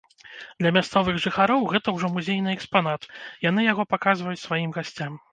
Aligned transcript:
Для 0.61 0.69
мясцовых 0.75 1.17
жыхароў 1.25 1.67
гэта 1.73 1.93
ўжо 1.97 2.09
музейны 2.15 2.51
экспанат, 2.57 3.05
яны 3.49 3.65
яго 3.67 3.85
паказваюць 3.93 4.41
сваім 4.47 4.73
гасцям. 4.79 5.13